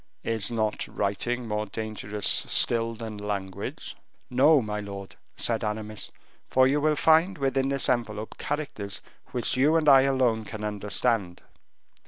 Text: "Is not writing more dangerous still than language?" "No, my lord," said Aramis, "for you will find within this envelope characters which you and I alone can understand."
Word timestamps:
"Is 0.23 0.49
not 0.49 0.87
writing 0.87 1.47
more 1.47 1.67
dangerous 1.67 2.25
still 2.27 2.95
than 2.95 3.17
language?" 3.19 3.95
"No, 4.31 4.59
my 4.59 4.79
lord," 4.79 5.15
said 5.37 5.63
Aramis, 5.63 6.11
"for 6.47 6.65
you 6.65 6.81
will 6.81 6.95
find 6.95 7.37
within 7.37 7.69
this 7.69 7.87
envelope 7.87 8.39
characters 8.39 9.01
which 9.27 9.55
you 9.55 9.75
and 9.75 9.87
I 9.87 10.01
alone 10.01 10.43
can 10.43 10.63
understand." 10.63 11.43